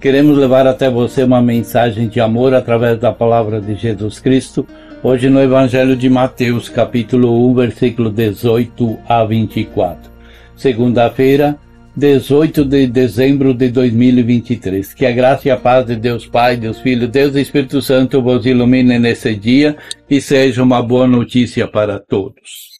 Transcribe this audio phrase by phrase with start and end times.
[0.00, 4.66] Queremos levar até você uma mensagem de amor através da palavra de Jesus Cristo
[5.00, 10.10] Hoje no Evangelho de Mateus, capítulo 1, versículo 18 a 24.
[10.56, 11.56] Segunda-feira,
[11.94, 14.92] 18 de dezembro de 2023.
[14.92, 18.20] Que a graça e a paz de Deus Pai, Deus Filho, Deus e Espírito Santo
[18.20, 19.76] vos ilumine nesse dia
[20.10, 22.76] e seja uma boa notícia para todos.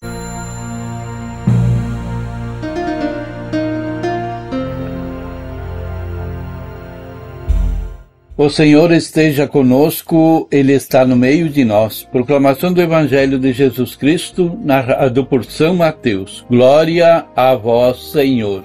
[8.39, 12.05] O Senhor esteja conosco, Ele está no meio de nós.
[12.05, 16.47] Proclamação do Evangelho de Jesus Cristo, narrado por São Mateus.
[16.49, 18.63] Glória a vós, Senhor.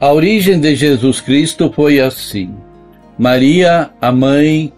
[0.00, 2.54] A origem de Jesus Cristo foi assim.
[3.18, 4.72] Maria, a mãe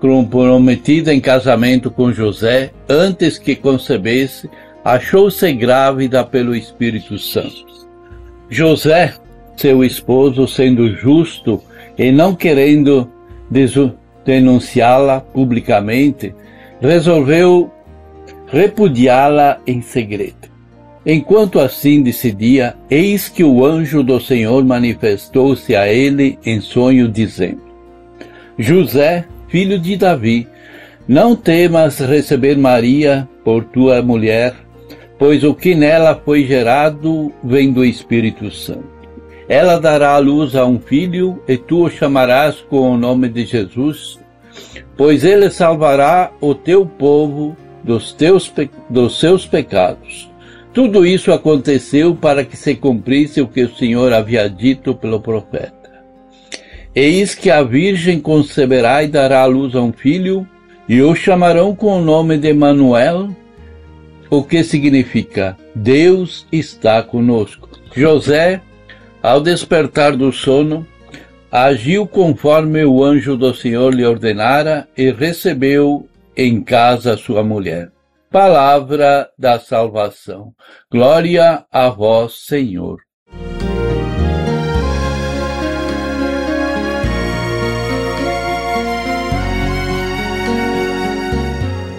[0.00, 4.50] comprometida em casamento com José, antes que concebesse,
[4.84, 7.64] achou-se grávida pelo Espírito Santo.
[8.50, 9.14] José,
[9.56, 11.62] seu esposo, sendo justo,
[11.98, 13.10] e não querendo
[14.24, 16.34] denunciá-la publicamente,
[16.80, 17.70] resolveu
[18.48, 20.56] repudiá-la em segredo.
[21.04, 27.62] Enquanto assim decidia, eis que o anjo do Senhor manifestou-se a ele em sonho, dizendo:
[28.58, 30.48] José, filho de Davi,
[31.06, 34.54] não temas receber Maria por tua mulher,
[35.16, 38.95] pois o que nela foi gerado vem do Espírito Santo.
[39.48, 43.44] Ela dará à luz a um filho, e tu o chamarás com o nome de
[43.44, 44.18] Jesus,
[44.96, 48.52] pois ele salvará o teu povo dos, teus,
[48.90, 50.30] dos seus pecados.
[50.72, 55.74] Tudo isso aconteceu para que se cumprisse o que o Senhor havia dito pelo profeta.
[56.94, 60.46] Eis que a Virgem conceberá e dará à luz a um filho,
[60.88, 63.30] e o chamarão com o nome de Manuel,
[64.28, 67.68] o que significa Deus está conosco.
[67.94, 68.60] José
[69.26, 70.86] ao despertar do sono,
[71.50, 77.90] agiu conforme o anjo do Senhor lhe ordenara e recebeu em casa sua mulher.
[78.30, 80.52] Palavra da salvação.
[80.88, 83.00] Glória a vós, Senhor.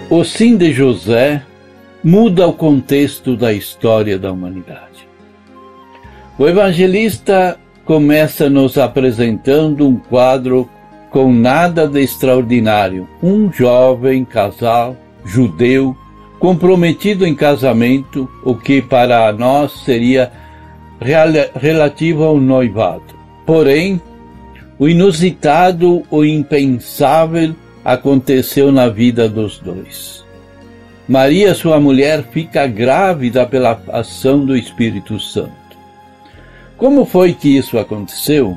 [0.08, 1.42] O sim de José
[2.02, 4.87] muda o contexto da história da humanidade.
[6.38, 10.70] O evangelista começa nos apresentando um quadro
[11.10, 13.08] com nada de extraordinário.
[13.20, 15.96] Um jovem casal judeu
[16.38, 20.30] comprometido em casamento, o que para nós seria
[21.60, 23.18] relativo ao noivado.
[23.44, 24.00] Porém,
[24.78, 27.52] o inusitado, o impensável
[27.84, 30.24] aconteceu na vida dos dois.
[31.08, 35.67] Maria, sua mulher, fica grávida pela ação do Espírito Santo.
[36.78, 38.56] Como foi que isso aconteceu?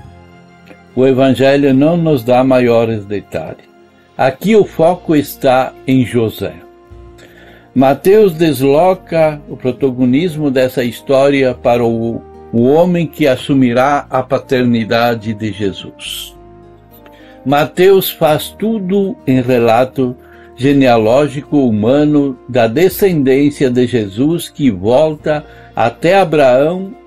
[0.96, 3.66] O Evangelho não nos dá maiores detalhes.
[4.16, 6.54] Aqui o foco está em José.
[7.74, 12.22] Mateus desloca o protagonismo dessa história para o,
[12.54, 16.38] o homem que assumirá a paternidade de Jesus.
[17.44, 20.16] Mateus faz tudo em relato
[20.56, 25.44] genealógico humano da descendência de Jesus que volta
[25.76, 27.01] até Abraão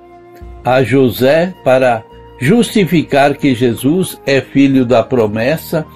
[0.65, 2.05] a José para
[2.39, 5.87] justificar que Jesus é filho da promessa,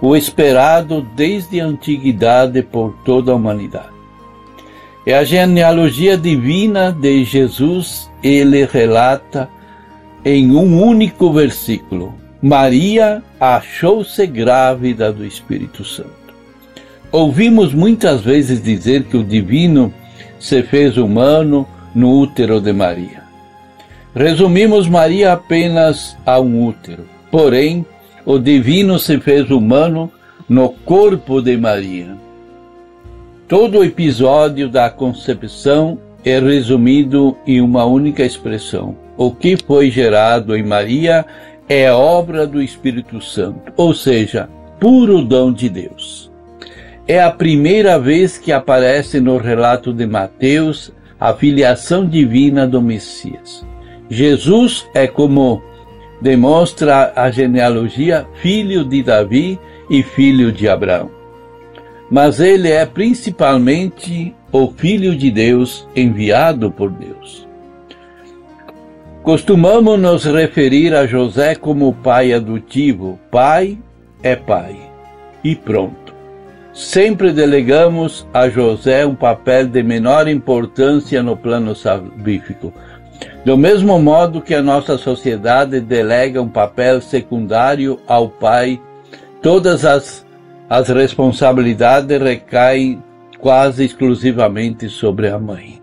[0.00, 3.92] o esperado desde a antiguidade por toda a humanidade.
[5.06, 9.48] É a genealogia divina de Jesus, ele relata
[10.24, 16.10] em um único versículo: Maria achou-se grávida do Espírito Santo.
[17.10, 19.92] Ouvimos muitas vezes dizer que o divino
[20.38, 23.21] se fez humano no útero de Maria.
[24.14, 27.06] Resumimos Maria apenas a um útero.
[27.30, 27.86] Porém,
[28.26, 30.12] o divino se fez humano
[30.46, 32.14] no corpo de Maria.
[33.48, 38.94] Todo o episódio da concepção é resumido em uma única expressão.
[39.16, 41.24] O que foi gerado em Maria
[41.66, 44.48] é obra do Espírito Santo, ou seja,
[44.78, 46.30] puro dom de Deus.
[47.08, 53.64] É a primeira vez que aparece no relato de Mateus a filiação divina do Messias.
[54.08, 55.62] Jesus é como
[56.20, 59.58] demonstra a genealogia, filho de Davi
[59.90, 61.10] e filho de Abraão.
[62.10, 67.48] Mas ele é principalmente o Filho de Deus enviado por Deus.
[69.22, 73.18] Costumamos nos referir a José como pai adotivo.
[73.30, 73.78] Pai
[74.22, 74.76] é pai.
[75.42, 76.12] E pronto.
[76.74, 82.72] Sempre delegamos a José um papel de menor importância no plano salvífico.
[83.44, 88.80] Do mesmo modo que a nossa sociedade delega um papel secundário ao pai,
[89.40, 90.26] todas as,
[90.70, 93.02] as responsabilidades recaem
[93.38, 95.82] quase exclusivamente sobre a mãe.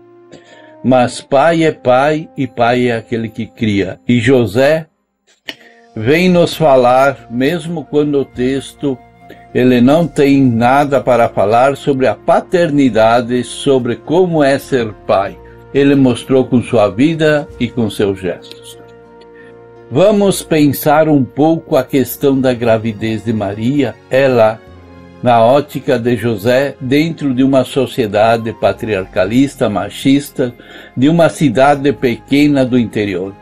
[0.82, 4.00] Mas pai é pai e pai é aquele que cria.
[4.08, 4.86] E José
[5.94, 8.96] vem nos falar, mesmo quando o texto
[9.54, 15.36] ele não tem nada para falar sobre a paternidade, sobre como é ser pai.
[15.72, 18.78] Ele mostrou com sua vida e com seus gestos.
[19.90, 23.94] Vamos pensar um pouco a questão da gravidez de Maria.
[24.08, 24.60] Ela
[25.22, 30.54] na ótica de José, dentro de uma sociedade patriarcalista, machista,
[30.96, 33.34] de uma cidade pequena do interior.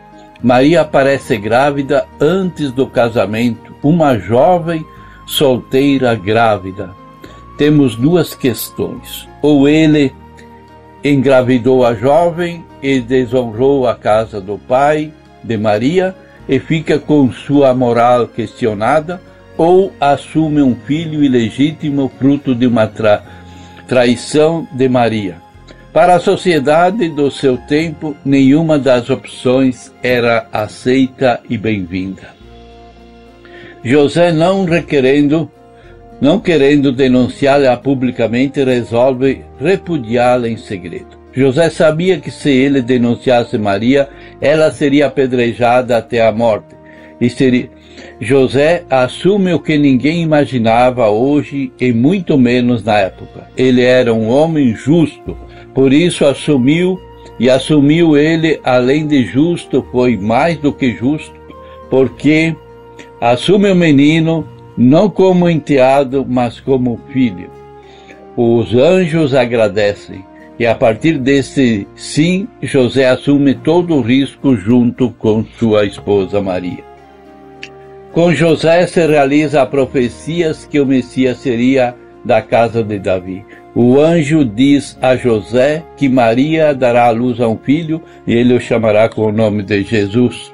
[0.42, 4.84] Maria aparece grávida antes do casamento, uma jovem
[5.26, 6.90] solteira grávida.
[7.56, 9.28] Temos duas questões.
[9.42, 10.12] Ou ele
[11.02, 15.12] engravidou a jovem e desonrou a casa do pai
[15.42, 16.14] de Maria
[16.48, 19.20] e fica com sua moral questionada,
[19.56, 23.22] ou assume um filho ilegítimo fruto de uma tra
[23.86, 25.36] traição de Maria.
[25.92, 32.28] Para a sociedade do seu tempo, nenhuma das opções era aceita e bem-vinda.
[33.82, 35.50] José, não requerendo,
[36.20, 41.18] não querendo denunciá-la publicamente, resolve repudiá-la em segredo.
[41.32, 44.08] José sabia que se ele denunciasse Maria,
[44.40, 46.74] ela seria apedrejada até a morte
[47.20, 47.68] e seria,
[48.20, 53.48] José assume o que ninguém imaginava hoje e muito menos na época.
[53.56, 55.36] Ele era um homem justo,
[55.74, 56.98] por isso assumiu
[57.38, 61.34] e assumiu ele, além de justo, foi mais do que justo,
[61.88, 62.54] porque
[63.20, 64.46] assume o menino
[64.78, 67.50] não como enteado, mas como filho.
[68.36, 70.24] Os anjos agradecem.
[70.56, 76.84] E a partir desse sim, José assume todo o risco junto com sua esposa Maria.
[78.12, 81.94] Com José se realiza a profecias que o Messias seria
[82.24, 83.44] da casa de Davi.
[83.74, 88.54] O anjo diz a José que Maria dará à luz a um filho e ele
[88.54, 90.52] o chamará com o nome de Jesus,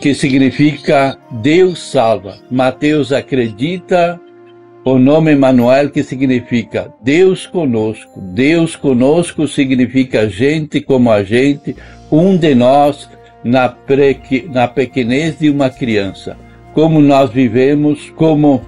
[0.00, 2.36] que significa Deus salva.
[2.50, 4.20] Mateus acredita
[4.84, 8.20] o nome Emanuel que significa Deus conosco.
[8.20, 11.76] Deus conosco significa gente como a gente,
[12.10, 13.08] um de nós
[13.44, 16.36] na, preque, na pequenez de uma criança.
[16.74, 18.62] Como nós vivemos, como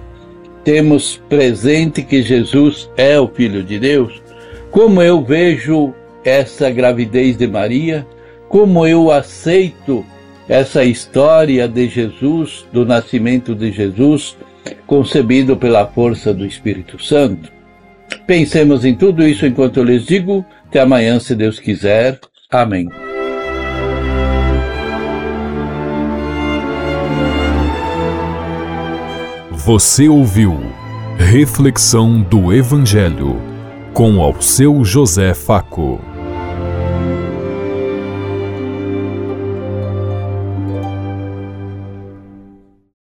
[0.63, 4.21] temos presente que Jesus é o Filho de Deus,
[4.71, 5.93] como eu vejo
[6.23, 8.05] essa gravidez de Maria,
[8.49, 10.05] como eu aceito
[10.47, 14.37] essa história de Jesus, do nascimento de Jesus,
[14.85, 17.51] concebido pela força do Espírito Santo.
[18.27, 20.45] Pensemos em tudo isso enquanto eu lhes digo.
[20.67, 22.19] Até amanhã, se Deus quiser.
[22.51, 22.87] Amém.
[29.51, 30.59] Você ouviu
[31.17, 33.41] Reflexão do Evangelho
[33.93, 36.14] com ao seu José Faco.